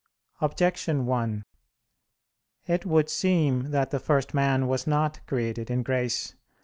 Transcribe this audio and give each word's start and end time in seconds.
Objection 0.41 1.05
1: 1.05 1.43
It 2.65 2.87
would 2.87 3.07
seem 3.07 3.69
that 3.69 3.91
the 3.91 3.99
first 3.99 4.33
man 4.33 4.67
was 4.67 4.87
not 4.87 5.19
created 5.27 5.69
in 5.69 5.83
grace. 5.83 6.33